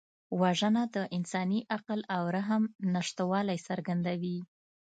[0.41, 2.63] وژنه د انساني عقل او رحم
[2.93, 4.37] نشتوالی څرګندوي